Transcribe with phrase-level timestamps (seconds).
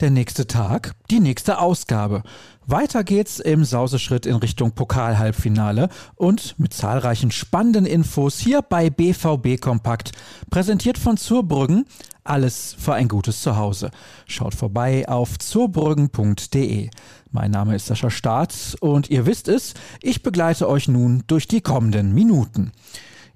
[0.00, 2.22] Der nächste Tag, die nächste Ausgabe.
[2.64, 9.60] Weiter geht's im Sauseschritt in Richtung Pokalhalbfinale und mit zahlreichen spannenden Infos hier bei BVB
[9.60, 10.12] Kompakt,
[10.50, 11.84] präsentiert von Zurbrüggen.
[12.22, 13.90] Alles für ein gutes Zuhause.
[14.28, 16.90] Schaut vorbei auf zurbrüggen.de.
[17.32, 21.60] Mein Name ist Sascha Staat und ihr wisst es, ich begleite euch nun durch die
[21.60, 22.70] kommenden Minuten,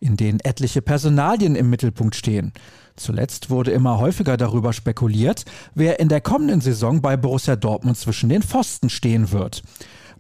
[0.02, 2.52] in denen etliche Personalien im Mittelpunkt stehen.
[2.97, 5.45] Zuletzt wurde immer häufiger darüber spekuliert,
[5.75, 9.62] wer in der kommenden Saison bei Borussia Dortmund zwischen den Pfosten stehen wird.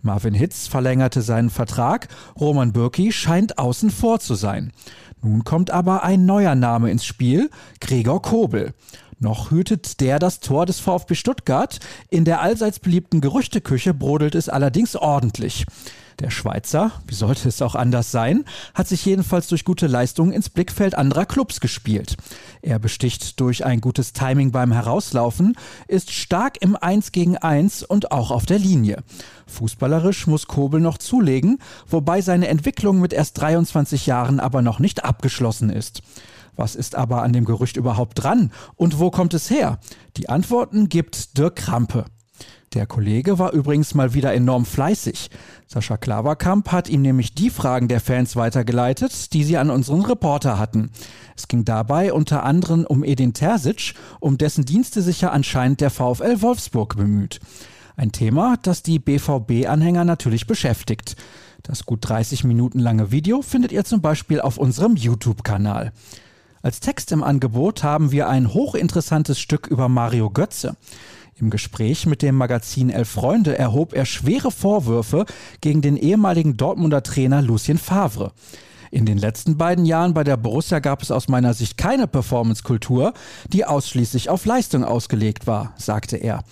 [0.00, 2.08] Marvin Hitz verlängerte seinen Vertrag,
[2.40, 4.72] Roman Bürki scheint außen vor zu sein.
[5.20, 8.74] Nun kommt aber ein neuer Name ins Spiel, Gregor Kobel.
[9.22, 11.78] Noch hütet der das Tor des VfB Stuttgart.
[12.10, 15.64] In der allseits beliebten Gerüchteküche brodelt es allerdings ordentlich.
[16.18, 18.44] Der Schweizer, wie sollte es auch anders sein,
[18.74, 22.16] hat sich jedenfalls durch gute Leistungen ins Blickfeld anderer Clubs gespielt.
[22.62, 28.10] Er besticht durch ein gutes Timing beim Herauslaufen, ist stark im 1 gegen 1 und
[28.10, 29.04] auch auf der Linie.
[29.46, 35.04] Fußballerisch muss Kobel noch zulegen, wobei seine Entwicklung mit erst 23 Jahren aber noch nicht
[35.04, 36.02] abgeschlossen ist.
[36.56, 39.78] Was ist aber an dem Gerücht überhaupt dran und wo kommt es her?
[40.16, 42.04] Die Antworten gibt Dirk Krampe.
[42.74, 45.30] Der Kollege war übrigens mal wieder enorm fleißig.
[45.66, 50.58] Sascha Klaverkamp hat ihm nämlich die Fragen der Fans weitergeleitet, die sie an unseren Reporter
[50.58, 50.90] hatten.
[51.36, 55.90] Es ging dabei unter anderem um Edin Terzic, um dessen Dienste sich ja anscheinend der
[55.90, 57.40] VfL Wolfsburg bemüht.
[57.96, 61.16] Ein Thema, das die BVB-Anhänger natürlich beschäftigt.
[61.62, 65.92] Das gut 30 Minuten lange Video findet ihr zum Beispiel auf unserem YouTube-Kanal.
[66.62, 70.76] Als Text im Angebot haben wir ein hochinteressantes Stück über Mario Götze.
[71.34, 75.26] Im Gespräch mit dem Magazin Elf Freunde erhob er schwere Vorwürfe
[75.60, 78.30] gegen den ehemaligen Dortmunder Trainer Lucien Favre.
[78.92, 83.12] In den letzten beiden Jahren bei der Borussia gab es aus meiner Sicht keine Performance-Kultur,
[83.48, 86.44] die ausschließlich auf Leistung ausgelegt war, sagte er.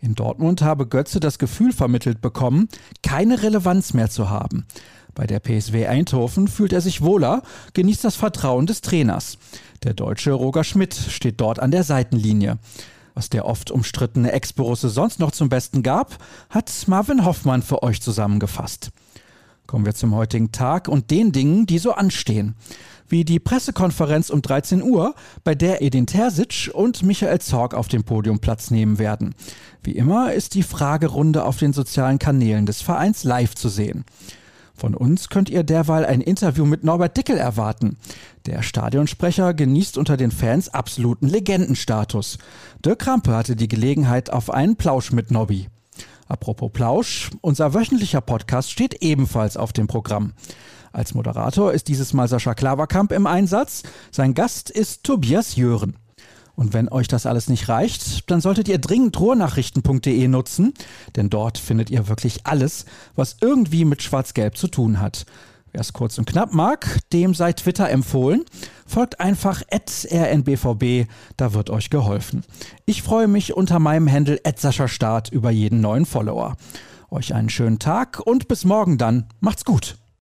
[0.00, 2.68] In Dortmund habe Götze das Gefühl vermittelt bekommen,
[3.02, 4.66] keine Relevanz mehr zu haben.
[5.18, 7.42] Bei der PSW Eindhoven fühlt er sich wohler,
[7.74, 9.36] genießt das Vertrauen des Trainers.
[9.82, 12.58] Der deutsche Roger Schmidt steht dort an der Seitenlinie.
[13.14, 16.18] Was der oft umstrittene Ex-Borusse sonst noch zum Besten gab,
[16.50, 18.92] hat Marvin Hoffmann für euch zusammengefasst.
[19.66, 22.54] Kommen wir zum heutigen Tag und den Dingen, die so anstehen.
[23.08, 28.04] Wie die Pressekonferenz um 13 Uhr, bei der Edin Terzic und Michael Zorg auf dem
[28.04, 29.34] Podium Platz nehmen werden.
[29.82, 34.04] Wie immer ist die Fragerunde auf den sozialen Kanälen des Vereins live zu sehen.
[34.78, 37.96] Von uns könnt ihr derweil ein Interview mit Norbert Dickel erwarten.
[38.46, 42.38] Der Stadionsprecher genießt unter den Fans absoluten Legendenstatus.
[42.84, 45.66] Dirk Krampe hatte die Gelegenheit auf einen Plausch mit Nobby.
[46.28, 50.34] Apropos Plausch, unser wöchentlicher Podcast steht ebenfalls auf dem Programm.
[50.92, 53.82] Als Moderator ist dieses Mal Sascha Klaverkamp im Einsatz.
[54.12, 55.96] Sein Gast ist Tobias Jören.
[56.58, 60.74] Und wenn euch das alles nicht reicht, dann solltet ihr dringend ruhrnachrichten.de nutzen,
[61.14, 65.24] denn dort findet ihr wirklich alles, was irgendwie mit Schwarz-Gelb zu tun hat.
[65.70, 68.44] Wer es kurz und knapp mag, dem sei Twitter empfohlen.
[68.88, 72.42] Folgt einfach rnbvb, da wird euch geholfen.
[72.86, 74.40] Ich freue mich unter meinem Handle
[74.88, 76.56] Start über jeden neuen Follower.
[77.08, 79.26] Euch einen schönen Tag und bis morgen dann.
[79.38, 79.96] Macht's gut.